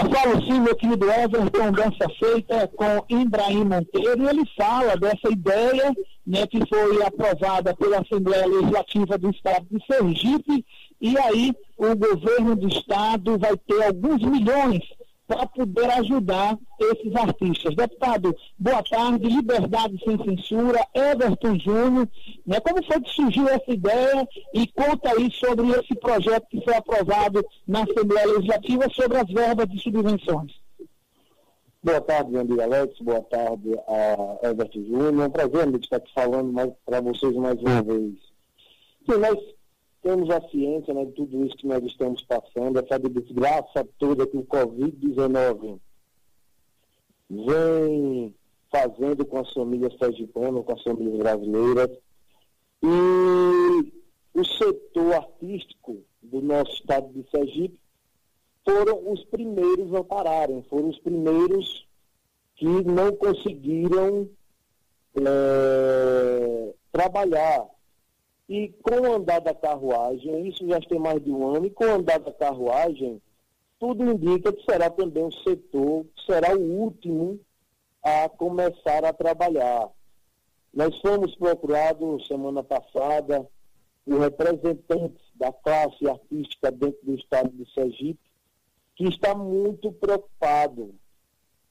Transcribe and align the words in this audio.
Falo 0.00 0.44
sim, 0.44 0.60
meu 0.60 0.76
querido 0.76 1.10
Everton, 1.10 1.72
dessa 1.72 2.08
feita 2.18 2.68
com 2.68 3.04
Ibrahim 3.08 3.64
Monteiro, 3.64 4.22
e 4.22 4.28
ele 4.28 4.42
fala 4.56 4.94
dessa 4.96 5.30
ideia 5.30 5.94
né, 6.26 6.46
que 6.46 6.60
foi 6.68 7.02
aprovada 7.02 7.74
pela 7.74 8.00
Assembleia 8.00 8.46
Legislativa 8.46 9.16
do 9.16 9.30
Estado 9.30 9.66
de 9.70 9.82
Sergipe, 9.86 10.64
e 11.00 11.18
aí 11.18 11.54
o 11.78 11.96
governo 11.96 12.54
do 12.56 12.68
Estado 12.68 13.38
vai 13.38 13.56
ter 13.56 13.84
alguns 13.84 14.22
milhões 14.22 14.82
para 15.26 15.46
poder 15.46 15.90
ajudar 15.90 16.56
esses 16.78 17.14
artistas. 17.16 17.74
Deputado, 17.74 18.34
boa 18.58 18.82
tarde, 18.82 19.28
Liberdade 19.28 19.98
Sem 20.04 20.16
Censura, 20.18 20.86
Everton 20.94 21.58
Júnior, 21.58 22.08
né, 22.46 22.60
como 22.60 22.84
foi 22.84 23.00
que 23.00 23.10
surgiu 23.10 23.48
essa 23.48 23.70
ideia 23.70 24.28
e 24.54 24.66
conta 24.68 25.10
aí 25.10 25.30
sobre 25.32 25.68
esse 25.70 25.94
projeto 25.96 26.46
que 26.48 26.62
foi 26.62 26.74
aprovado 26.76 27.44
na 27.66 27.82
Assembleia 27.82 28.26
Legislativa 28.26 28.88
sobre 28.90 29.18
as 29.18 29.28
verbas 29.28 29.68
de 29.68 29.82
subvenções. 29.82 30.52
Boa 31.82 32.00
tarde, 32.00 32.36
amigo 32.36 32.60
Alex, 32.60 32.98
boa 33.00 33.22
tarde 33.22 33.74
a 33.86 34.48
Everton 34.48 34.84
Júnior, 34.84 35.24
é 35.24 35.26
um 35.26 35.30
prazer 35.30 35.74
estar 35.80 35.96
aqui 35.96 36.12
falando 36.12 36.74
para 36.84 37.00
vocês 37.00 37.34
mais 37.34 37.60
uma 37.60 37.82
vez. 37.82 38.14
Sim, 39.08 39.18
nós 39.20 39.38
temos 40.06 40.30
a 40.30 40.40
ciência 40.48 40.94
né, 40.94 41.04
de 41.04 41.12
tudo 41.12 41.44
isso 41.44 41.56
que 41.56 41.66
nós 41.66 41.82
estamos 41.82 42.22
passando, 42.22 42.78
essa 42.78 42.96
desgraça 42.96 43.84
toda 43.98 44.24
que 44.24 44.36
o 44.36 44.44
Covid-19 44.44 45.80
vem 47.28 48.32
fazendo 48.70 49.26
com 49.26 49.40
as 49.40 49.52
famílias 49.52 49.92
sergipanas, 49.98 50.64
com 50.64 50.72
as 50.72 50.82
famílias 50.84 51.18
brasileiras. 51.18 51.90
E 52.84 53.92
o 54.32 54.44
setor 54.44 55.14
artístico 55.14 55.96
do 56.22 56.40
nosso 56.40 56.70
estado 56.74 57.12
de 57.12 57.28
Sergipe 57.28 57.80
foram 58.64 59.12
os 59.12 59.24
primeiros 59.24 59.92
a 59.92 60.04
pararem, 60.04 60.64
foram 60.70 60.88
os 60.88 60.98
primeiros 61.00 61.84
que 62.54 62.64
não 62.64 63.10
conseguiram 63.16 64.28
é, 65.16 66.74
trabalhar 66.92 67.75
e 68.48 68.68
com 68.82 69.00
o 69.00 69.14
andar 69.14 69.40
da 69.40 69.54
carruagem, 69.54 70.48
isso 70.48 70.66
já 70.68 70.80
tem 70.80 70.98
mais 70.98 71.22
de 71.22 71.30
um 71.30 71.54
ano, 71.54 71.66
e 71.66 71.70
com 71.70 71.84
o 71.84 71.94
andar 71.94 72.20
da 72.20 72.32
carruagem, 72.32 73.20
tudo 73.78 74.04
indica 74.04 74.52
que 74.52 74.64
será 74.64 74.88
também 74.88 75.24
um 75.24 75.32
setor, 75.32 76.04
que 76.14 76.24
será 76.24 76.56
o 76.56 76.60
último 76.60 77.40
a 78.02 78.28
começar 78.28 79.04
a 79.04 79.12
trabalhar. 79.12 79.90
Nós 80.72 80.98
fomos 81.00 81.34
procurados 81.34 82.26
semana 82.26 82.62
passada 82.62 83.46
por 84.04 84.20
representantes 84.20 85.24
da 85.34 85.52
classe 85.52 86.08
artística 86.08 86.70
dentro 86.70 87.00
do 87.02 87.14
estado 87.14 87.50
de 87.50 87.70
Sergipe, 87.72 88.20
que 88.94 89.04
está 89.08 89.34
muito 89.34 89.90
preocupado. 89.92 90.94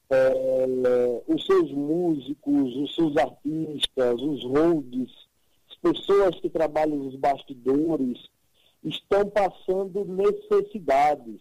É, 0.08 1.22
os 1.26 1.44
seus 1.44 1.72
músicos, 1.72 2.76
os 2.76 2.94
seus 2.94 3.16
artistas, 3.16 4.20
os 4.20 4.44
holds, 4.44 5.25
pessoas 5.76 6.38
que 6.40 6.48
trabalham 6.48 6.96
nos 6.96 7.16
bastidores 7.16 8.18
estão 8.82 9.28
passando 9.28 10.04
necessidades. 10.04 11.40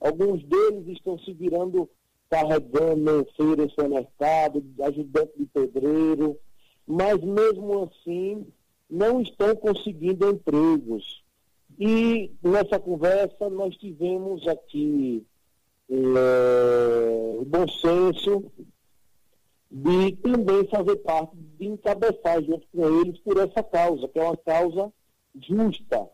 Alguns 0.00 0.42
deles 0.44 0.88
estão 0.88 1.18
se 1.18 1.32
virando 1.32 1.88
carregando 2.28 3.26
feiras 3.36 3.72
no 3.76 3.88
mercado, 3.88 4.64
ajudante 4.82 5.32
de 5.38 5.46
pedreiro, 5.46 6.36
mas 6.86 7.20
mesmo 7.22 7.84
assim 7.84 8.46
não 8.90 9.20
estão 9.20 9.54
conseguindo 9.56 10.28
empregos. 10.28 11.22
E 11.78 12.30
nessa 12.42 12.78
conversa 12.78 13.48
nós 13.50 13.76
tivemos 13.76 14.46
aqui 14.46 15.24
é, 15.90 17.44
bom 17.44 17.68
senso 17.68 18.44
de 19.74 20.12
também 20.18 20.64
fazer 20.68 20.94
parte, 20.98 21.36
de 21.58 21.66
encabeçar 21.66 22.40
junto 22.44 22.64
com 22.68 23.00
eles 23.00 23.18
por 23.18 23.36
essa 23.38 23.60
causa, 23.60 24.06
que 24.06 24.20
é 24.20 24.22
uma 24.22 24.36
causa 24.36 24.92
justa. 25.34 26.08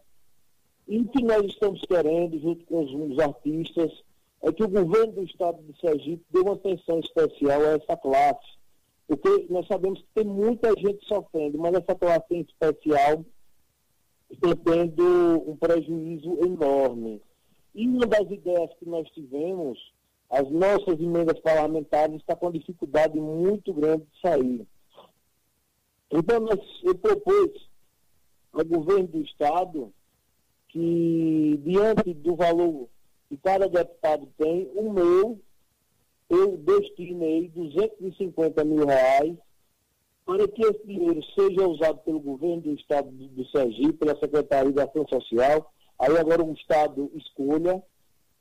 E 0.89 0.99
o 0.99 1.09
que 1.09 1.23
nós 1.23 1.45
estamos 1.45 1.83
querendo, 1.83 2.41
junto 2.41 2.65
com 2.65 2.83
os, 2.83 3.13
os 3.13 3.19
artistas, 3.19 3.93
é 4.43 4.51
que 4.51 4.65
o 4.65 4.69
governo 4.69 5.13
do 5.13 5.25
estado 5.25 5.63
de 5.63 5.79
Sergipe 5.79 6.25
dê 6.31 6.41
uma 6.41 6.55
atenção 6.55 7.01
especial 7.01 7.61
a 7.61 7.73
essa 7.73 7.97
classe. 7.99 8.59
Porque 9.07 9.47
nós 9.51 9.67
sabemos 9.67 10.01
que 10.01 10.09
tem 10.15 10.25
muita 10.25 10.73
gente 10.81 11.07
sofrendo, 11.07 11.59
mas 11.59 11.75
essa 11.75 11.95
classe 11.95 12.35
em 12.35 12.41
especial 12.41 13.23
está 14.31 14.57
tendo 14.65 15.45
um 15.47 15.55
prejuízo 15.55 16.39
enorme. 16.43 17.21
E 17.75 17.87
uma 17.87 18.07
das 18.07 18.31
ideias 18.31 18.71
que 18.79 18.89
nós 18.89 19.07
tivemos 19.11 19.79
as 20.31 20.49
nossas 20.49 21.01
emendas 21.01 21.41
parlamentares 21.41 22.17
estão 22.17 22.37
com 22.37 22.53
dificuldade 22.53 23.19
muito 23.19 23.75
grande 23.75 24.05
de 24.05 24.21
sair. 24.21 24.67
Então, 26.11 26.41
nós, 26.41 26.61
eu 26.85 26.95
propus 26.97 27.69
ao 28.53 28.65
governo 28.65 29.09
do 29.09 29.23
Estado 29.23 29.93
que, 30.69 31.61
diante 31.65 32.15
do 32.15 32.37
valor 32.37 32.89
que 33.29 33.37
cada 33.39 33.69
deputado 33.69 34.29
tem, 34.39 34.71
o 34.75 34.93
meu, 34.93 35.39
eu 36.29 36.57
destinei 36.59 37.49
250 37.49 38.65
mil 38.65 38.87
reais 38.87 39.37
para 40.25 40.47
que 40.47 40.63
esse 40.63 40.87
dinheiro 40.87 41.21
seja 41.35 41.67
usado 41.67 41.99
pelo 41.99 42.21
governo 42.21 42.63
do 42.63 42.75
Estado 42.75 43.11
do 43.11 43.45
Sergipe, 43.49 43.95
pela 43.95 44.19
Secretaria 44.19 44.73
de 44.73 44.81
Ação 44.81 45.05
Social, 45.09 45.73
aí 45.99 46.17
agora 46.17 46.45
o 46.45 46.53
Estado 46.53 47.11
escolha, 47.17 47.83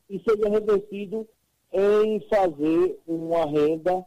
e 0.08 0.20
seja 0.20 0.50
revertido 0.50 1.28
em 1.72 2.20
fazer 2.22 3.00
uma 3.08 3.46
renda 3.46 4.06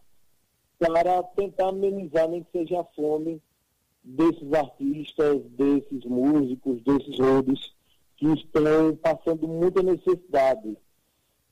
para 0.78 1.22
tentar 1.22 1.68
amenizar, 1.68 2.28
nem 2.28 2.42
que 2.42 2.50
seja 2.58 2.80
a 2.80 2.84
fome 2.84 3.40
desses 4.02 4.52
artistas, 4.52 5.42
desses 5.50 6.04
músicos, 6.04 6.82
desses 6.82 7.18
rodos 7.18 7.74
que 8.16 8.26
estão 8.32 8.96
passando 8.96 9.46
muita 9.46 9.82
necessidade. 9.82 10.76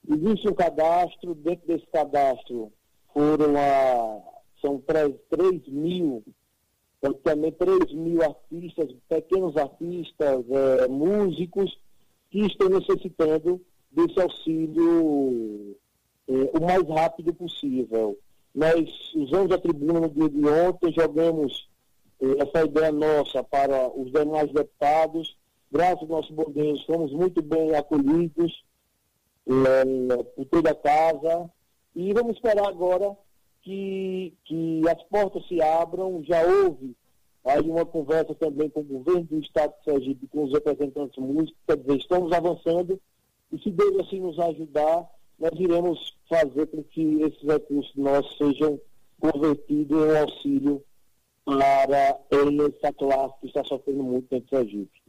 Existe 0.09 0.49
um 0.49 0.55
cadastro, 0.55 1.35
dentro 1.35 1.67
desse 1.67 1.87
cadastro 1.87 2.73
foram 3.13 3.55
a, 3.57 4.21
são 4.61 4.79
3, 4.79 5.15
3 5.31 5.69
mil, 5.69 6.25
praticamente 7.01 7.57
3 7.59 7.93
mil 7.93 8.23
artistas, 8.23 8.93
pequenos 9.09 9.57
artistas, 9.57 10.45
é, 10.51 10.89
músicos, 10.89 11.79
que 12.31 12.47
estão 12.47 12.69
necessitando 12.69 13.61
desse 13.91 14.21
auxílio 14.21 15.77
é, 16.31 16.57
o 16.57 16.63
mais 16.63 16.89
rápido 16.89 17.35
possível. 17.35 18.17
Nós 18.55 19.13
usamos 19.15 19.51
a 19.53 19.59
tribuna 19.59 20.01
no 20.01 20.09
dia 20.09 20.29
de 20.29 20.47
ontem, 20.47 20.93
jogamos 20.93 21.69
é, 22.21 22.43
essa 22.43 22.65
ideia 22.65 22.93
nossa 22.93 23.43
para 23.43 23.89
os 23.89 24.13
demais 24.13 24.53
deputados. 24.53 25.37
Graças 25.73 26.03
ao 26.03 26.09
nosso 26.09 26.33
bom 26.33 26.47
fomos 26.87 27.13
muito 27.13 27.43
bem 27.43 27.75
acolhidos 27.75 28.65
é, 29.49 30.17
por 30.37 30.45
toda 30.47 30.71
a 30.71 30.75
casa. 30.75 31.51
E 31.95 32.13
vamos 32.13 32.37
esperar 32.37 32.69
agora 32.69 33.17
que, 33.63 34.33
que 34.45 34.83
as 34.89 35.03
portas 35.05 35.47
se 35.49 35.61
abram. 35.61 36.23
Já 36.25 36.43
houve 36.45 36.97
aí 37.45 37.69
uma 37.69 37.85
conversa 37.85 38.35
também 38.35 38.69
com 38.69 38.81
o 38.81 38.85
governo 38.85 39.25
do 39.25 39.39
Estado 39.39 39.75
de 39.79 39.85
Sergipe, 39.85 40.29
com 40.29 40.45
os 40.45 40.53
representantes 40.53 41.19
músicos, 41.19 41.61
quer 41.67 41.77
dizer, 41.77 41.97
estamos 41.97 42.33
avançando. 42.33 43.01
E 43.53 43.59
se 43.59 43.71
Deus 43.71 43.99
assim 43.99 44.21
nos 44.21 44.39
ajudar, 44.39 45.09
nós 45.41 45.53
iremos 45.59 46.15
fazer 46.29 46.67
com 46.67 46.83
que 46.85 47.23
esses 47.23 47.43
recursos 47.43 47.93
nossos 47.97 48.37
sejam 48.37 48.79
convertidos 49.19 49.99
em 49.99 50.19
auxílio 50.19 50.83
para 51.45 52.19
essa 52.31 52.93
classe 52.93 53.35
que 53.41 53.47
está 53.47 53.65
sofrendo 53.65 54.03
muito 54.03 54.29
dentro 54.29 54.47
do 54.47 54.57
Sergipe. 54.57 55.01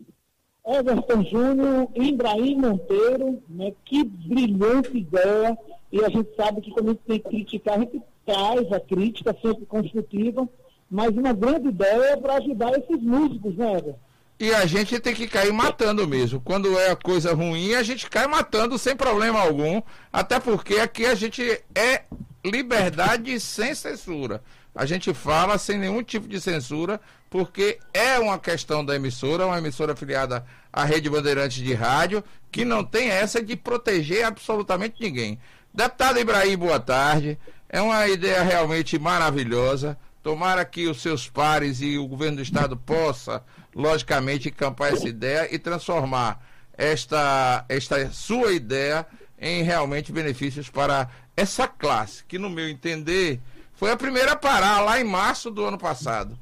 Everton 0.65 1.23
Júnior, 1.23 1.89
Ibrahim 1.95 2.55
Monteiro, 2.57 3.41
né, 3.49 3.73
que 3.83 4.03
brilhante 4.03 4.97
ideia, 4.97 5.57
e 5.91 6.03
a 6.03 6.09
gente 6.09 6.33
sabe 6.35 6.61
que 6.61 6.71
quando 6.71 6.89
a 6.89 6.91
gente 6.91 7.03
tem 7.05 7.19
que 7.19 7.29
criticar, 7.29 7.75
a 7.75 7.79
gente 7.79 8.01
traz 8.25 8.71
a 8.71 8.79
crítica 8.79 9.35
sempre 9.41 9.65
construtiva, 9.65 10.47
mas 10.89 11.09
uma 11.09 11.33
grande 11.33 11.69
ideia 11.69 12.17
para 12.17 12.35
ajudar 12.35 12.77
esses 12.77 13.01
músicos, 13.01 13.55
né, 13.55 13.71
Everton? 13.73 14.10
E 14.41 14.51
a 14.55 14.65
gente 14.65 14.99
tem 14.99 15.13
que 15.13 15.27
cair 15.27 15.53
matando 15.53 16.07
mesmo. 16.07 16.41
Quando 16.41 16.75
é 16.79 16.95
coisa 16.95 17.31
ruim, 17.31 17.75
a 17.75 17.83
gente 17.83 18.09
cai 18.09 18.25
matando 18.25 18.75
sem 18.75 18.95
problema 18.95 19.39
algum. 19.39 19.79
Até 20.11 20.39
porque 20.39 20.79
aqui 20.79 21.05
a 21.05 21.13
gente 21.13 21.43
é 21.75 22.05
liberdade 22.43 23.39
sem 23.39 23.75
censura. 23.75 24.41
A 24.73 24.83
gente 24.83 25.13
fala 25.13 25.59
sem 25.59 25.77
nenhum 25.77 26.01
tipo 26.01 26.27
de 26.27 26.41
censura, 26.41 26.99
porque 27.29 27.77
é 27.93 28.17
uma 28.17 28.39
questão 28.39 28.83
da 28.83 28.95
emissora, 28.95 29.45
uma 29.45 29.59
emissora 29.59 29.93
afiliada 29.93 30.43
à 30.73 30.83
Rede 30.85 31.07
Bandeirantes 31.07 31.63
de 31.63 31.75
Rádio, 31.75 32.23
que 32.51 32.65
não 32.65 32.83
tem 32.83 33.11
essa 33.11 33.43
de 33.43 33.55
proteger 33.55 34.25
absolutamente 34.25 34.95
ninguém. 34.99 35.37
Deputado 35.71 36.17
Ibrahim, 36.17 36.57
boa 36.57 36.79
tarde. 36.79 37.37
É 37.69 37.79
uma 37.79 38.07
ideia 38.07 38.41
realmente 38.41 38.97
maravilhosa. 38.97 39.95
Tomara 40.23 40.63
que 40.63 40.87
os 40.87 41.01
seus 41.01 41.27
pares 41.27 41.81
e 41.81 41.97
o 41.97 42.07
governo 42.07 42.37
do 42.37 42.43
estado 42.43 42.77
possa, 42.77 43.43
logicamente, 43.75 44.49
encampar 44.49 44.93
essa 44.93 45.07
ideia 45.07 45.53
e 45.53 45.57
transformar 45.57 46.45
esta, 46.77 47.65
esta 47.67 48.09
sua 48.11 48.51
ideia 48.53 49.05
em 49.39 49.63
realmente 49.63 50.11
benefícios 50.11 50.69
para 50.69 51.09
essa 51.35 51.67
classe, 51.67 52.23
que 52.25 52.37
no 52.37 52.49
meu 52.49 52.69
entender 52.69 53.39
foi 53.73 53.91
a 53.91 53.97
primeira 53.97 54.33
a 54.33 54.35
parar 54.35 54.81
lá 54.81 55.01
em 55.01 55.03
março 55.03 55.49
do 55.49 55.65
ano 55.65 55.77
passado. 55.77 56.37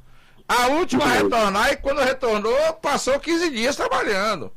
A 0.45 0.67
última 0.67 1.05
a 1.05 1.13
retornar 1.13 1.71
e 1.71 1.77
quando 1.77 2.01
retornou, 2.01 2.73
passou 2.81 3.17
15 3.17 3.49
dias 3.51 3.77
trabalhando. 3.77 4.51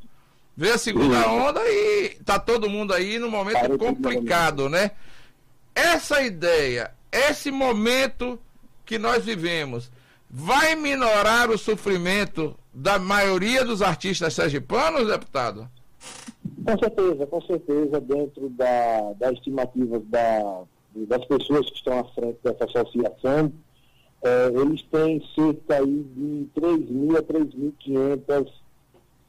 Veio 0.56 0.74
a 0.74 0.78
segunda 0.78 1.28
onda 1.28 1.60
e 1.64 2.16
tá 2.24 2.38
todo 2.40 2.68
mundo 2.68 2.92
aí 2.92 3.18
no 3.20 3.30
momento 3.30 3.78
complicado, 3.78 4.68
né? 4.68 4.90
Essa 5.74 6.22
ideia, 6.22 6.92
esse 7.12 7.50
momento 7.50 8.40
que 8.84 8.98
nós 8.98 9.24
vivemos, 9.24 9.90
vai 10.28 10.74
minorar 10.74 11.50
o 11.50 11.58
sofrimento 11.58 12.56
da 12.72 12.98
maioria 12.98 13.64
dos 13.64 13.82
artistas 13.82 14.34
sergipanos, 14.34 15.08
deputado? 15.08 15.68
Com 16.64 16.78
certeza, 16.78 17.26
com 17.26 17.40
certeza, 17.42 18.00
dentro 18.00 18.48
da, 18.50 19.12
das 19.18 19.32
estimativas 19.32 20.02
da, 20.06 20.62
das 20.94 21.24
pessoas 21.26 21.68
que 21.70 21.76
estão 21.76 21.98
à 21.98 22.04
frente 22.04 22.38
dessa 22.42 22.64
associação, 22.64 23.52
é, 24.22 24.46
eles 24.54 24.82
têm 24.82 25.22
cerca 25.34 25.82
aí 25.82 26.04
de 26.14 26.48
3.000 26.56 27.18
a 27.18 27.22
3.500 27.22 28.52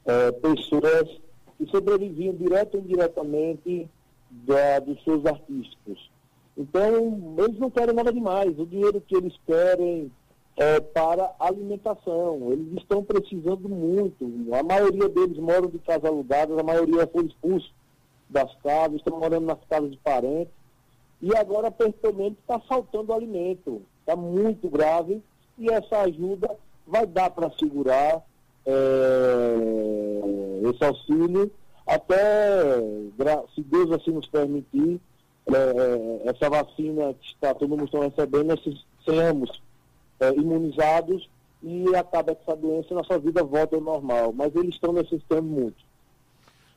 é, 0.06 0.32
pessoas 0.34 1.22
que 1.58 1.66
sobreviviam 1.70 2.36
direto 2.36 2.76
ou 2.76 2.82
indiretamente 2.82 3.90
da, 4.30 4.80
dos 4.80 5.04
seus 5.04 5.26
artísticos. 5.26 6.12
Então, 6.58 7.36
eles 7.38 7.60
não 7.60 7.70
querem 7.70 7.96
nada 7.96 8.14
demais. 8.14 8.58
O 8.60 8.66
dinheiro 8.66 9.02
que 9.02 9.16
eles 9.16 9.34
querem 9.46 10.12
é 10.56 10.80
para 10.80 11.34
alimentação. 11.40 12.52
Eles 12.52 12.78
estão 12.78 13.04
precisando 13.04 13.68
muito. 13.68 14.30
A 14.54 14.64
maioria 14.64 15.10
deles 15.10 15.38
moram 15.38 15.68
de 15.68 15.80
casas 15.80 16.06
alugadas, 16.06 16.58
a 16.58 16.64
maioria 16.64 17.08
foi 17.08 17.26
expulso 17.26 17.74
das 18.30 18.54
casas, 18.62 18.98
estão 18.98 19.20
morando 19.20 19.46
nas 19.46 19.60
casas 19.68 19.92
de 19.92 19.98
parentes. 19.98 20.54
E 21.22 21.36
agora, 21.36 21.72
principalmente, 21.72 22.38
está 22.40 22.60
faltando 22.60 23.14
alimento. 23.14 23.82
Está 24.02 24.16
muito 24.16 24.70
grave 24.70 25.24
e 25.58 25.70
essa 25.70 26.02
ajuda 26.02 26.56
vai 26.86 27.06
dar 27.06 27.30
para 27.30 27.50
segurar 27.52 28.22
é, 28.66 29.56
esse 30.70 30.84
auxílio 30.84 31.52
até, 31.86 32.80
se 33.54 33.62
Deus 33.62 33.92
assim 33.92 34.12
nos 34.12 34.28
permitir, 34.28 35.00
é, 35.48 35.56
é, 35.56 36.30
essa 36.30 36.50
vacina 36.50 37.13
que 37.13 37.28
está, 37.28 37.54
todo 37.54 37.69
mundo 37.69 37.86
está 37.86 38.00
recebendo, 38.00 38.57
sejamos 39.04 39.62
é, 40.19 40.34
imunizados 40.34 41.30
e 41.62 41.95
acaba 41.95 42.31
essa 42.31 42.56
doença 42.56 42.94
nossa 42.94 43.19
vida 43.19 43.44
volta 43.44 43.75
ao 43.75 43.81
normal. 43.81 44.34
Mas 44.34 44.56
eles 44.56 44.75
estão 44.75 44.94
necessitando 44.94 45.44
muito. 45.44 45.84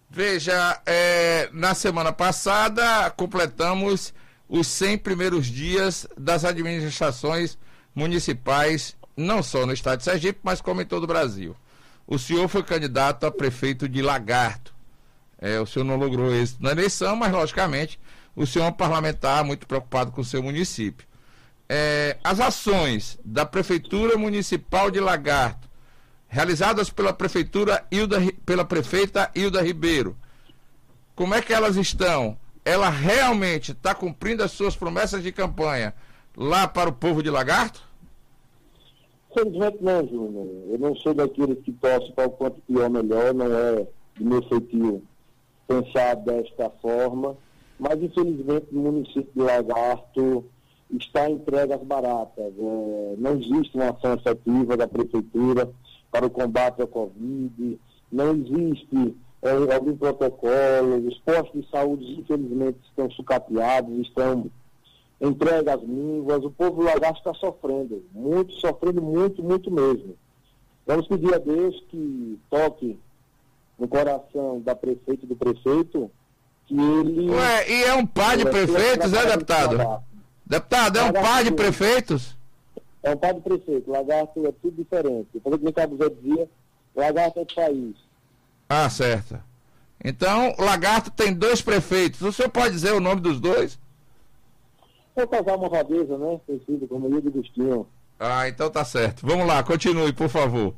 Veja, 0.08 0.80
é, 0.86 1.48
na 1.52 1.74
semana 1.74 2.12
passada 2.12 3.10
completamos 3.10 4.14
os 4.48 4.66
100 4.68 4.98
primeiros 4.98 5.46
dias 5.46 6.06
das 6.16 6.44
administrações 6.44 7.58
municipais, 7.94 8.96
não 9.16 9.42
só 9.42 9.66
no 9.66 9.72
estado 9.72 9.98
de 9.98 10.04
Sergipe, 10.04 10.38
mas 10.42 10.60
como 10.60 10.80
em 10.80 10.86
todo 10.86 11.04
o 11.04 11.08
Brasil. 11.08 11.56
O 12.06 12.18
senhor 12.18 12.46
foi 12.46 12.62
candidato 12.62 13.26
a 13.26 13.32
prefeito 13.32 13.88
de 13.88 14.00
Lagarto. 14.00 14.74
É, 15.38 15.58
o 15.60 15.66
senhor 15.66 15.84
não 15.84 15.96
logrou 15.96 16.32
êxito 16.32 16.62
na 16.62 16.70
eleição, 16.70 17.16
mas 17.16 17.32
logicamente 17.32 17.98
o 18.36 18.46
senhor 18.46 18.66
é 18.66 18.68
um 18.68 18.72
parlamentar 18.72 19.42
muito 19.42 19.66
preocupado 19.66 20.12
com 20.12 20.20
o 20.20 20.24
seu 20.24 20.42
município. 20.42 21.06
É, 21.68 22.18
as 22.22 22.38
ações 22.38 23.18
da 23.24 23.44
Prefeitura 23.44 24.16
Municipal 24.16 24.90
de 24.90 25.00
Lagarto, 25.00 25.66
realizadas 26.28 26.90
pela 26.90 27.12
Prefeitura 27.12 27.84
Hilda, 27.90 28.18
pela 28.44 28.64
prefeita 28.64 29.30
Hilda 29.34 29.62
Ribeiro, 29.62 30.16
como 31.14 31.34
é 31.34 31.40
que 31.40 31.52
elas 31.52 31.76
estão? 31.76 32.36
Ela 32.64 32.90
realmente 32.90 33.72
está 33.72 33.94
cumprindo 33.94 34.44
as 34.44 34.52
suas 34.52 34.76
promessas 34.76 35.22
de 35.22 35.32
campanha 35.32 35.94
lá 36.36 36.68
para 36.68 36.90
o 36.90 36.92
povo 36.92 37.22
de 37.22 37.30
Lagarto? 37.30 37.82
Infelizmente 39.30 39.78
não, 39.80 40.06
Júnior. 40.06 40.46
Eu 40.70 40.78
não 40.78 40.94
sou 40.96 41.14
daqueles 41.14 41.62
que 41.64 41.72
torce 41.72 42.12
para 42.12 42.26
o 42.26 42.30
quanto 42.30 42.60
pior 42.62 42.90
melhor, 42.90 43.32
não 43.32 43.46
é 43.46 43.86
do 44.16 44.24
meu 44.24 44.42
feitio 44.48 45.02
pensar 45.66 46.14
desta 46.16 46.70
forma, 46.82 47.36
mas 47.78 48.02
infelizmente 48.02 48.67
o 48.73 48.78
município 48.78 49.28
de 49.34 49.43
Lagarto 49.43 50.44
está 50.90 51.28
entregue 51.28 51.73
às 51.73 51.82
baratas. 51.82 52.52
É, 52.58 53.14
não 53.19 53.32
existe 53.32 53.75
uma 53.75 53.90
ação 53.90 54.14
efetiva 54.14 54.76
da 54.76 54.87
prefeitura 54.87 55.70
para 56.11 56.26
o 56.26 56.31
combate 56.31 56.82
à 56.82 56.87
Covid, 56.87 57.78
não 58.11 58.37
existe 58.37 59.14
é, 59.43 59.75
algum 59.75 59.96
protocolo, 59.96 61.06
os 61.06 61.19
postos 61.19 61.62
de 61.62 61.70
saúde 61.70 62.20
infelizmente 62.20 62.78
estão 62.88 63.11
sucateados, 63.11 63.99
estão 63.99 64.50
entregues 65.20 65.69
às 65.69 65.82
mínguas, 65.82 66.44
o 66.44 66.50
povo 66.50 66.82
do 66.82 66.82
Lagarto 66.82 67.19
está 67.19 67.34
sofrendo, 67.34 68.02
muito, 68.12 68.52
sofrendo 68.55 69.02
muito, 69.02 69.43
muito 69.43 69.70
mesmo. 69.70 70.14
Vamos 70.87 71.08
pedir 71.08 71.34
a 71.34 71.38
Deus 71.38 71.82
que 71.88 72.38
toque 72.49 72.99
no 73.78 73.88
coração 73.88 74.61
da 74.61 74.75
prefeita 74.75 75.25
e 75.25 75.28
do 75.28 75.37
prefeito 75.37 76.11
que 76.66 76.74
ele. 76.74 77.30
Ué, 77.30 77.70
e 77.70 77.84
é 77.84 77.94
um 77.94 78.06
par 78.06 78.36
de 78.36 78.44
prefeitos, 78.44 79.12
é, 79.12 79.26
deputado? 79.26 80.02
Deputado, 80.44 80.98
é 80.98 81.02
um 81.04 81.12
par 81.12 81.44
de 81.44 81.50
prefeitos? 81.52 82.36
É 83.02 83.10
um 83.10 83.16
par 83.16 83.34
de 83.34 83.40
prefeitos. 83.40 83.86
Lagarto 83.86 84.46
é 84.46 84.52
tudo 84.52 84.76
diferente. 84.76 85.28
Depois 85.32 85.60
que 85.60 85.68
o 85.68 85.72
Cabo 85.72 85.96
Zé 85.96 86.08
dizia, 86.08 86.48
Lagarto 86.94 87.40
é 87.40 87.44
do 87.44 87.54
país. 87.54 87.96
Ah, 88.68 88.90
certo. 88.90 89.38
Então, 90.04 90.54
Lagarto 90.58 91.10
tem 91.10 91.32
dois 91.32 91.62
prefeitos. 91.62 92.20
O 92.20 92.32
senhor 92.32 92.50
pode 92.50 92.72
dizer 92.74 92.92
o 92.92 93.00
nome 93.00 93.20
dos 93.20 93.40
dois? 93.40 93.78
É 95.14 95.22
o 95.22 95.28
casal 95.28 95.58
Morradeza, 95.58 96.18
né? 96.18 96.40
Conhecido 96.46 96.86
como 96.86 97.08
Ilha 97.08 97.22
de 97.22 97.28
Agostinho. 97.28 97.86
Ah, 98.18 98.48
então 98.48 98.70
tá 98.70 98.84
certo. 98.84 99.26
Vamos 99.26 99.46
lá, 99.46 99.62
continue, 99.62 100.12
por 100.12 100.28
favor. 100.28 100.74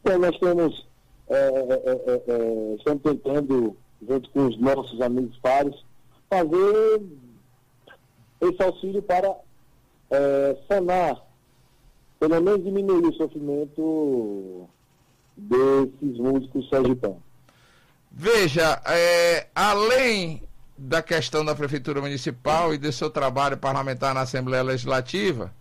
Então, 0.00 0.18
nós 0.18 0.38
temos 0.38 0.86
é, 1.28 1.34
é, 1.34 2.22
é, 2.28 2.74
estamos 2.76 3.02
tentando, 3.02 3.76
junto 4.06 4.28
com 4.30 4.46
os 4.46 4.58
nossos 4.58 5.00
amigos 5.00 5.36
pares, 5.38 5.74
fazer 6.28 7.02
esse 8.40 8.62
auxílio 8.62 9.02
para 9.02 9.36
sanar, 10.68 11.22
pelo 12.18 12.40
menos 12.40 12.64
diminuir 12.64 13.06
o 13.06 13.14
sofrimento 13.14 14.68
desses 15.36 16.18
músicos 16.18 16.68
sergipanos. 16.68 17.22
Veja, 18.10 18.80
é, 18.84 19.46
além 19.54 20.42
da 20.76 21.00
questão 21.00 21.44
da 21.44 21.54
Prefeitura 21.54 22.00
Municipal 22.00 22.74
e 22.74 22.78
do 22.78 22.92
seu 22.92 23.08
trabalho 23.08 23.56
parlamentar 23.56 24.14
na 24.14 24.22
Assembleia 24.22 24.62
Legislativa, 24.62 25.52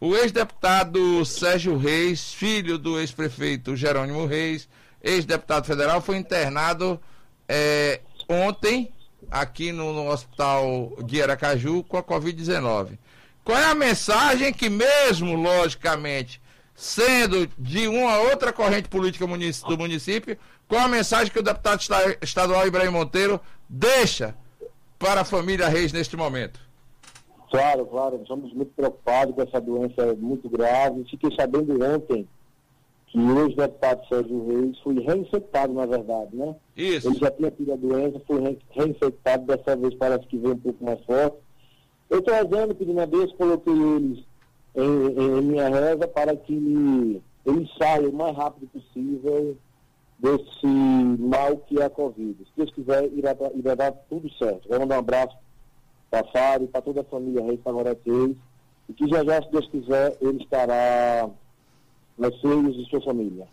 o 0.00 0.14
ex-deputado 0.16 1.24
Sérgio 1.24 1.76
Reis, 1.76 2.32
filho 2.34 2.76
do 2.76 2.98
ex-prefeito 2.98 3.76
Jerônimo 3.76 4.26
Reis, 4.26 4.68
ex-deputado 5.02 5.64
federal, 5.64 6.00
foi 6.00 6.16
internado 6.16 7.00
é, 7.48 8.00
ontem 8.28 8.92
aqui 9.30 9.72
no, 9.72 9.92
no, 9.92 10.10
hospital 10.10 10.92
de 11.04 11.22
Aracaju 11.22 11.82
com 11.84 11.96
a 11.96 12.02
Covid-19. 12.02 12.98
Qual 13.44 13.56
é 13.56 13.64
a 13.64 13.74
mensagem 13.74 14.52
que, 14.52 14.68
mesmo 14.68 15.34
logicamente, 15.34 16.40
sendo 16.74 17.48
de 17.58 17.88
uma 17.88 18.18
outra 18.18 18.52
corrente 18.52 18.88
política 18.88 19.26
do 19.26 19.78
município, 19.78 20.36
qual 20.68 20.82
a 20.82 20.88
mensagem 20.88 21.32
que 21.32 21.38
o 21.38 21.42
deputado 21.42 21.80
estadual 22.20 22.66
Ibrahim 22.66 22.90
Monteiro 22.90 23.40
deixa 23.68 24.34
para 24.98 25.20
a 25.20 25.24
família 25.24 25.68
Reis 25.68 25.92
neste 25.92 26.16
momento? 26.16 26.60
Claro, 27.50 27.86
claro, 27.86 28.20
estamos 28.20 28.52
muito 28.52 28.72
preocupados 28.74 29.34
com 29.34 29.42
essa 29.42 29.60
doença 29.60 30.14
muito 30.14 30.48
grave. 30.48 31.04
Fiquei 31.08 31.34
sabendo 31.36 31.82
ontem 31.82 32.28
que 33.16 33.20
o 33.22 33.46
ex-deputado 33.46 34.06
Sérgio 34.08 34.46
Reis 34.46 34.78
foi 34.80 35.00
reinfectado, 35.00 35.72
na 35.72 35.86
verdade, 35.86 36.36
né? 36.36 36.54
Isso. 36.76 37.08
Ele 37.08 37.18
já 37.18 37.30
tinha 37.30 37.50
tido 37.50 37.72
a 37.72 37.76
doença, 37.76 38.20
foi 38.26 38.58
reinfectado, 38.72 39.46
dessa 39.46 39.74
vez 39.74 39.94
parece 39.94 40.26
que 40.26 40.36
veio 40.36 40.52
um 40.52 40.58
pouco 40.58 40.84
mais 40.84 41.02
forte. 41.06 41.38
Eu 42.10 42.18
estou 42.18 42.34
rezando, 42.34 42.74
pedindo 42.74 43.00
a 43.00 43.06
Deus, 43.06 43.32
coloquei 43.32 43.72
eles 43.72 44.22
em, 44.74 44.82
em, 44.82 45.38
em, 45.38 45.42
minha 45.42 45.66
reza 45.70 46.06
para 46.06 46.36
que 46.36 46.52
ele 46.52 47.70
saia 47.78 48.06
o 48.06 48.12
mais 48.12 48.36
rápido 48.36 48.66
possível 48.66 49.56
desse 50.18 50.66
mal 50.66 51.56
que 51.56 51.80
é 51.80 51.86
a 51.86 51.90
Covid. 51.90 52.36
Se 52.44 52.52
Deus 52.54 52.70
quiser, 52.74 53.10
irá, 53.14 53.34
irá 53.54 53.74
dar 53.74 53.92
tudo 54.10 54.30
certo. 54.34 54.68
Vou 54.68 54.78
mandar 54.78 54.96
um 54.96 54.98
abraço 54.98 55.34
para 56.10 56.20
a 56.20 56.24
Fábio, 56.30 56.68
para 56.68 56.82
toda 56.82 57.00
a 57.00 57.04
família 57.04 57.42
Reis, 57.42 57.60
para 57.60 57.72
Reis, 57.72 58.36
e 58.90 58.92
que 58.92 59.08
já 59.08 59.24
já, 59.24 59.42
se 59.42 59.50
Deus 59.50 59.66
quiser, 59.68 60.18
ele 60.20 60.42
estará 60.42 61.30
nas 62.18 62.34
filhos 62.40 62.76
de 62.76 62.88
sua 62.88 63.00
família. 63.00 63.46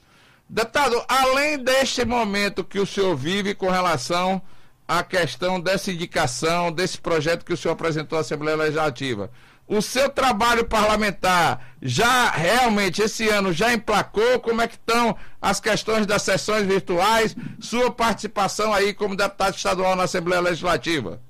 Deputado, 0.47 1.01
além 1.07 1.57
deste 1.57 2.05
momento 2.05 2.63
que 2.63 2.79
o 2.79 2.85
senhor 2.85 3.15
vive 3.15 3.55
com 3.55 3.69
relação 3.69 4.41
à 4.87 5.03
questão 5.03 5.59
dessa 5.59 5.91
indicação, 5.91 6.71
desse 6.71 6.99
projeto 6.99 7.45
que 7.45 7.53
o 7.53 7.57
senhor 7.57 7.73
apresentou 7.73 8.17
à 8.17 8.21
Assembleia 8.21 8.57
Legislativa, 8.57 9.31
o 9.67 9.81
seu 9.81 10.09
trabalho 10.09 10.65
parlamentar 10.65 11.73
já 11.81 12.29
realmente 12.29 13.01
esse 13.01 13.29
ano 13.29 13.53
já 13.53 13.73
emplacou? 13.73 14.39
Como 14.41 14.61
é 14.61 14.67
que 14.67 14.75
estão 14.75 15.15
as 15.41 15.59
questões 15.59 16.05
das 16.05 16.21
sessões 16.21 16.67
virtuais? 16.67 17.35
Sua 17.59 17.89
participação 17.89 18.73
aí 18.73 18.93
como 18.93 19.15
deputado 19.15 19.55
estadual 19.55 19.95
na 19.95 20.03
Assembleia 20.03 20.41
Legislativa? 20.41 21.21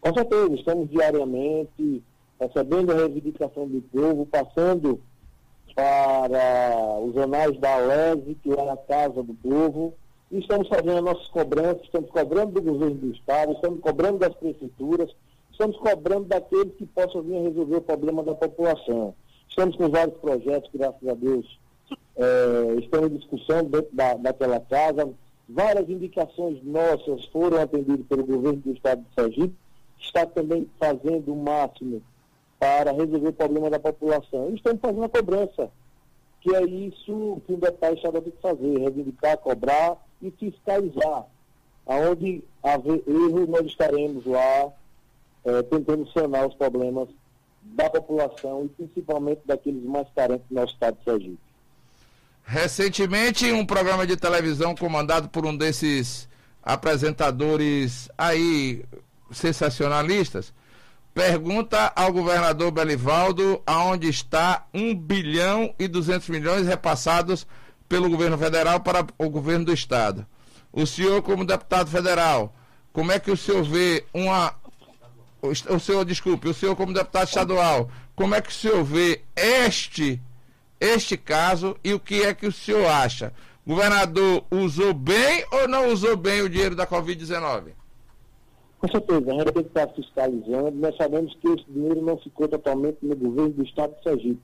Com 0.00 0.14
certeza, 0.14 0.54
estamos 0.54 0.88
diariamente 0.88 2.02
recebendo 2.40 2.92
a 2.92 2.94
reivindicação 2.94 3.66
do 3.66 3.82
povo, 3.82 4.26
passando 4.26 5.00
para 5.76 6.98
os 7.00 7.14
anais 7.18 7.56
da 7.58 7.74
Alese, 7.74 8.34
que 8.42 8.50
é 8.50 8.70
a 8.70 8.76
casa 8.78 9.22
do 9.22 9.34
povo, 9.34 9.92
e 10.32 10.38
estamos 10.38 10.66
fazendo 10.68 10.96
as 10.96 11.04
nossas 11.04 11.28
cobranças, 11.28 11.82
estamos 11.82 12.10
cobrando 12.10 12.52
do 12.52 12.62
governo 12.62 12.94
do 12.94 13.12
Estado, 13.12 13.52
estamos 13.52 13.80
cobrando 13.80 14.18
das 14.18 14.34
prefeituras, 14.34 15.14
estamos 15.52 15.76
cobrando 15.76 16.24
daqueles 16.24 16.74
que 16.76 16.86
possam 16.86 17.22
vir 17.22 17.42
resolver 17.42 17.76
o 17.76 17.82
problema 17.82 18.22
da 18.22 18.34
população. 18.34 19.14
Estamos 19.46 19.76
com 19.76 19.90
vários 19.90 20.16
projetos, 20.16 20.70
graças 20.74 21.06
a 21.06 21.14
Deus, 21.14 21.58
é, 22.16 22.74
estão 22.78 23.06
em 23.06 23.10
discussão 23.10 23.62
dentro 23.64 23.94
da, 23.94 24.14
daquela 24.14 24.58
casa. 24.58 25.08
Várias 25.46 25.88
indicações 25.90 26.58
nossas 26.64 27.26
foram 27.26 27.60
atendidas 27.60 28.06
pelo 28.06 28.24
governo 28.24 28.60
do 28.60 28.72
estado 28.72 29.02
de 29.02 29.14
Sergipe, 29.14 29.54
que 29.98 30.06
está 30.06 30.24
também 30.24 30.66
fazendo 30.78 31.32
o 31.32 31.36
máximo 31.36 32.02
para 32.58 32.92
resolver 32.92 33.28
o 33.28 33.32
problema 33.32 33.70
da 33.70 33.78
população. 33.78 34.50
E 34.50 34.54
estamos 34.54 34.80
fazendo 34.80 35.04
a 35.04 35.08
cobrança, 35.08 35.70
que 36.40 36.54
é 36.54 36.62
isso 36.64 37.40
que 37.46 37.52
o 37.52 37.56
deputado 37.56 37.96
estadual 37.96 38.22
tem 38.22 38.32
que 38.32 38.40
fazer, 38.40 38.78
reivindicar, 38.78 39.38
cobrar 39.38 39.96
e 40.22 40.30
fiscalizar. 40.30 41.26
Aonde 41.86 42.42
haver 42.62 43.02
erro, 43.06 43.46
nós 43.46 43.66
estaremos 43.66 44.24
lá 44.26 44.72
é, 45.44 45.62
tentando 45.62 46.10
sanar 46.10 46.46
os 46.46 46.54
problemas 46.54 47.08
da 47.62 47.90
população 47.90 48.64
e 48.64 48.68
principalmente 48.68 49.42
daqueles 49.44 49.82
mais 49.84 50.08
carentes 50.14 50.46
do 50.48 50.54
nosso 50.54 50.72
estado 50.72 50.96
de 50.98 51.04
Sergipe. 51.04 51.38
Recentemente, 52.44 53.50
um 53.52 53.66
programa 53.66 54.06
de 54.06 54.16
televisão 54.16 54.74
comandado 54.74 55.28
por 55.28 55.44
um 55.44 55.56
desses 55.56 56.28
apresentadores 56.62 58.08
aí 58.16 58.84
sensacionalistas 59.32 60.52
pergunta 61.16 61.90
ao 61.96 62.12
governador 62.12 62.70
Belivaldo 62.70 63.62
aonde 63.66 64.06
está 64.06 64.66
1 64.74 64.94
bilhão 64.94 65.74
e 65.78 65.88
200 65.88 66.28
milhões 66.28 66.66
repassados 66.66 67.46
pelo 67.88 68.10
governo 68.10 68.36
federal 68.36 68.80
para 68.80 69.06
o 69.16 69.30
governo 69.30 69.64
do 69.64 69.72
estado. 69.72 70.26
O 70.70 70.86
senhor, 70.86 71.22
como 71.22 71.42
deputado 71.42 71.90
federal, 71.90 72.54
como 72.92 73.12
é 73.12 73.18
que 73.18 73.30
o 73.30 73.36
senhor 73.36 73.64
vê 73.64 74.04
uma 74.12 74.54
o 75.40 75.78
senhor, 75.78 76.04
desculpe, 76.04 76.48
o 76.48 76.54
senhor 76.54 76.76
como 76.76 76.92
deputado 76.92 77.28
estadual, 77.28 77.90
como 78.14 78.34
é 78.34 78.42
que 78.42 78.50
o 78.50 78.54
senhor 78.54 78.84
vê 78.84 79.22
este, 79.34 80.20
este 80.78 81.16
caso 81.16 81.78
e 81.82 81.94
o 81.94 82.00
que 82.00 82.24
é 82.24 82.34
que 82.34 82.46
o 82.46 82.52
senhor 82.52 82.86
acha? 82.86 83.32
O 83.64 83.70
governador 83.70 84.44
usou 84.50 84.92
bem 84.92 85.46
ou 85.50 85.66
não 85.66 85.88
usou 85.88 86.14
bem 86.14 86.42
o 86.42 86.48
dinheiro 86.48 86.76
da 86.76 86.86
Covid-19? 86.86 87.85
Com 88.86 88.92
certeza, 88.92 89.32
a 89.32 89.34
gente 89.34 89.52
tem 89.52 89.62
que 89.64 89.68
estar 89.68 89.88
fiscalizando. 89.88 90.70
Nós 90.70 90.96
sabemos 90.96 91.34
que 91.34 91.48
esse 91.48 91.64
dinheiro 91.68 92.00
não 92.02 92.16
ficou 92.18 92.46
totalmente 92.46 92.98
no 93.02 93.16
governo 93.16 93.54
do 93.54 93.64
Estado 93.64 93.96
de 93.96 94.02
Sergipe. 94.04 94.40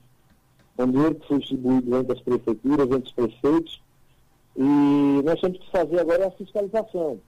É 0.77 0.83
um 0.83 0.91
dinheiro 0.91 1.15
que 1.15 1.27
foi 1.29 1.39
distribuído 1.39 1.95
entre 1.95 2.11
as 2.11 2.21
prefeituras, 2.21 2.87
entre 2.87 3.07
os 3.07 3.11
prefeitos. 3.13 3.81
E 4.57 5.21
nós 5.23 5.39
temos 5.39 5.59
que 5.59 5.71
fazer 5.71 5.97
agora 5.97 6.27
a 6.27 6.31
fiscalização. 6.31 7.21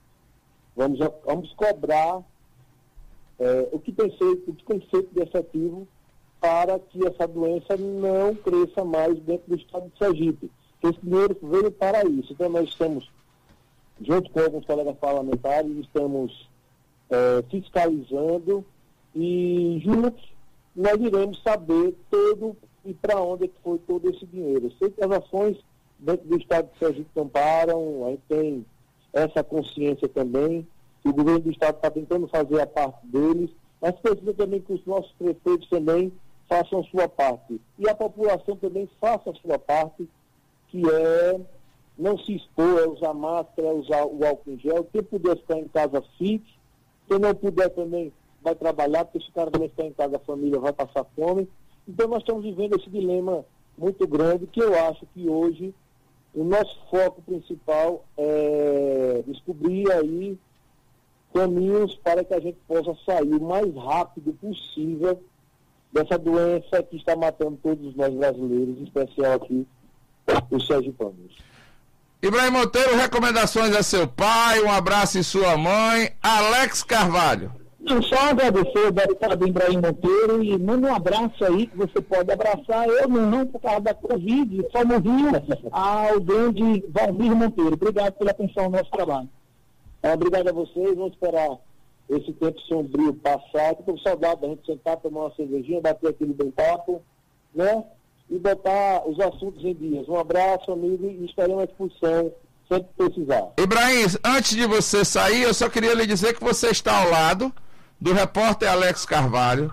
Vamos, 0.76 0.98
vamos 1.24 1.52
cobrar 1.54 2.22
é, 3.38 3.68
o, 3.72 3.78
que 3.78 3.92
tem 3.92 4.10
feito, 4.10 4.50
o 4.50 4.54
que 4.54 4.64
tem 4.64 4.80
feito 4.80 5.14
de 5.14 5.22
efetivo 5.22 5.88
para 6.38 6.78
que 6.78 7.06
essa 7.06 7.26
doença 7.26 7.78
não 7.78 8.34
cresça 8.34 8.84
mais 8.84 9.18
dentro 9.20 9.48
do 9.48 9.56
estado 9.56 9.88
de 9.88 9.96
Sergipe. 9.96 10.50
Esse 10.82 10.98
dinheiro 11.02 11.34
veio 11.42 11.72
para 11.72 12.06
isso. 12.06 12.34
Então 12.34 12.50
nós 12.50 12.68
estamos, 12.68 13.10
junto 14.02 14.30
com 14.30 14.40
alguns 14.40 14.66
colegas 14.66 14.96
parlamentares, 14.98 15.74
estamos 15.78 16.54
é, 17.10 17.42
fiscalizando 17.50 18.64
e 19.14 19.80
juntos 19.84 20.24
nós 20.74 21.00
iremos 21.00 21.42
saber 21.42 21.94
todo 22.10 22.56
e 22.84 22.92
para 22.94 23.20
onde 23.20 23.46
é 23.46 23.50
foi 23.62 23.78
todo 23.78 24.08
esse 24.10 24.24
dinheiro. 24.26 24.70
Sei 24.78 24.90
que 24.90 25.02
as 25.02 25.10
ações 25.10 25.56
dentro 25.98 26.28
do 26.28 26.36
estado 26.36 26.70
de 26.72 26.78
Sergipe 26.78 27.10
não 27.16 27.28
param, 27.28 28.06
a 28.06 28.10
gente 28.10 28.22
tem 28.28 28.66
essa 29.12 29.42
consciência 29.42 30.08
também, 30.08 30.66
o 31.04 31.12
governo 31.12 31.40
do 31.40 31.50
Estado 31.50 31.76
está 31.76 31.90
tentando 31.90 32.26
fazer 32.28 32.60
a 32.60 32.66
parte 32.66 33.06
deles, 33.06 33.50
mas 33.80 33.92
precisa 34.00 34.34
também 34.34 34.60
que 34.60 34.72
os 34.72 34.84
nossos 34.84 35.12
prefeitos 35.12 35.68
também 35.68 36.12
façam 36.48 36.82
sua 36.84 37.08
parte. 37.08 37.60
E 37.78 37.88
a 37.88 37.94
população 37.94 38.56
também 38.56 38.88
faça 39.00 39.32
sua 39.34 39.58
parte, 39.58 40.08
que 40.68 40.82
é 40.88 41.40
não 41.98 42.18
se 42.18 42.34
expor, 42.34 42.78
é 42.80 42.88
usar 42.88 43.14
máscara, 43.14 43.68
é 43.68 43.72
usar 43.72 44.04
o 44.04 44.24
álcool 44.26 44.50
em 44.50 44.58
gel. 44.58 44.86
Quem 44.92 45.02
puder 45.02 45.36
ficar 45.36 45.58
em 45.58 45.68
casa, 45.68 46.02
fique. 46.18 46.55
Quem 47.08 47.18
não 47.18 47.34
puder 47.34 47.70
também 47.70 48.12
vai 48.42 48.54
trabalhar, 48.54 49.04
porque 49.04 49.20
se 49.20 49.30
o 49.30 49.32
cara 49.32 49.50
também 49.50 49.68
ficar 49.68 49.84
em 49.84 49.92
casa, 49.92 50.16
a 50.16 50.20
família 50.20 50.58
vai 50.58 50.72
passar 50.72 51.04
fome. 51.16 51.48
Então 51.88 52.08
nós 52.08 52.18
estamos 52.18 52.44
vivendo 52.44 52.76
esse 52.76 52.90
dilema 52.90 53.44
muito 53.78 54.06
grande, 54.06 54.46
que 54.46 54.60
eu 54.60 54.74
acho 54.86 55.06
que 55.14 55.28
hoje 55.28 55.74
o 56.34 56.44
nosso 56.44 56.78
foco 56.90 57.22
principal 57.22 58.04
é 58.16 59.22
descobrir 59.26 59.90
aí 59.90 60.38
caminhos 61.32 61.94
para 61.96 62.24
que 62.24 62.34
a 62.34 62.40
gente 62.40 62.58
possa 62.66 62.94
sair 63.04 63.34
o 63.34 63.42
mais 63.42 63.74
rápido 63.74 64.32
possível 64.34 65.22
dessa 65.92 66.18
doença 66.18 66.82
que 66.82 66.96
está 66.96 67.16
matando 67.16 67.58
todos 67.62 67.94
nós 67.94 68.12
brasileiros, 68.14 68.78
em 68.78 68.84
especial 68.84 69.34
aqui 69.34 69.66
os 70.50 70.66
sergipanos. 70.66 71.36
Ibrahim 72.22 72.50
Monteiro, 72.50 72.96
recomendações 72.96 73.76
a 73.76 73.82
seu 73.82 74.08
pai, 74.08 74.62
um 74.62 74.70
abraço 74.70 75.18
em 75.18 75.22
sua 75.22 75.56
mãe, 75.56 76.10
Alex 76.22 76.82
Carvalho. 76.82 77.52
Eu 77.88 78.02
só 78.02 78.30
agradecer 78.30 78.88
o 78.88 78.90
deputado 78.90 79.46
Ibrahim 79.46 79.76
Monteiro 79.76 80.42
e 80.42 80.58
manda 80.58 80.88
um 80.88 80.94
abraço 80.94 81.44
aí 81.44 81.68
que 81.68 81.76
você 81.76 82.00
pode 82.00 82.32
abraçar. 82.32 82.88
Eu 82.88 83.08
não, 83.08 83.30
não 83.30 83.46
por 83.46 83.60
causa 83.60 83.80
da 83.80 83.94
Covid, 83.94 84.66
só 84.72 84.84
morri 84.84 85.22
ao 85.70 86.20
grande 86.20 86.84
Valmir 86.88 87.36
Monteiro. 87.36 87.74
Obrigado 87.74 88.14
pela 88.14 88.32
atenção 88.32 88.64
ao 88.64 88.70
nosso 88.70 88.90
trabalho. 88.90 89.28
É, 90.02 90.12
obrigado 90.12 90.48
a 90.48 90.52
vocês, 90.52 90.96
vamos 90.96 91.12
esperar 91.12 91.58
esse 92.10 92.32
tempo 92.32 92.60
sombrio 92.62 93.14
passar. 93.14 93.72
Estou 93.72 93.98
saudade 94.00 94.40
da 94.40 94.48
gente 94.48 94.66
sentar, 94.66 94.96
tomar 94.96 95.20
uma 95.20 95.34
cervejinha, 95.36 95.80
bater 95.80 96.10
aquele 96.10 96.32
bem 96.32 96.50
papo, 96.50 97.02
né? 97.54 97.84
E 98.28 98.38
botar 98.38 99.06
os 99.06 99.18
assuntos 99.20 99.64
em 99.64 99.74
dias. 99.74 100.08
Um 100.08 100.18
abraço, 100.18 100.72
amigo, 100.72 101.06
e 101.06 101.26
estaremos 101.26 101.62
à 101.62 101.66
disposição 101.66 102.32
sempre 102.68 102.88
que 102.88 103.04
precisar. 103.04 103.52
Ibrahim, 103.58 104.04
antes 104.24 104.56
de 104.56 104.66
você 104.66 105.04
sair, 105.04 105.42
eu 105.42 105.54
só 105.54 105.68
queria 105.68 105.94
lhe 105.94 106.06
dizer 106.06 106.34
que 106.34 106.42
você 106.42 106.68
está 106.68 107.02
ao 107.02 107.10
lado 107.10 107.52
do 108.00 108.12
repórter 108.12 108.68
Alex 108.68 109.06
Carvalho, 109.06 109.72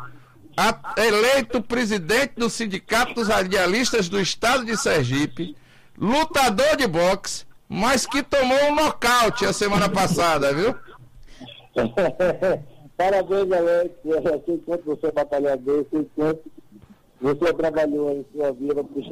eleito 0.96 1.62
presidente 1.62 2.34
do 2.38 2.50
Sindicato 2.50 3.16
dos 3.16 3.28
Radialistas 3.28 4.08
do 4.08 4.22
Estado 4.22 4.64
de 4.64 4.78
Sergipe, 4.78 5.58
lutador 5.98 6.78
de 6.78 6.86
boxe 6.86 7.46
mas 7.74 8.06
que 8.06 8.22
tomou 8.22 8.66
um 8.70 8.76
nocaute 8.76 9.46
a 9.46 9.52
semana 9.52 9.90
passada, 9.90 10.54
viu? 10.54 10.76
Parabéns, 12.96 13.52
Alex. 13.52 13.96
Eu 14.06 14.44
sei 14.46 14.58
quanto 14.60 14.86
você 14.86 15.08
é 15.08 15.12
batalhador, 15.12 15.84
sei 15.90 16.08
quanto 16.16 16.44
você 17.24 17.54
trabalhou 17.54 18.12
em 18.12 18.26
sua 18.36 18.52
vida 18.52 18.84
para 18.84 19.00
o 19.00 19.04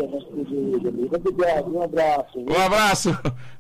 Muito 0.92 1.16
obrigado, 1.16 1.74
um 1.74 1.82
abraço. 1.82 2.40
Um 2.40 2.62
abraço. 2.62 3.10